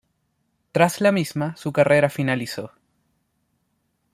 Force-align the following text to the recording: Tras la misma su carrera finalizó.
Tras 0.71 0.99
la 0.99 1.11
misma 1.11 1.55
su 1.57 1.71
carrera 1.71 2.09
finalizó. 2.09 2.71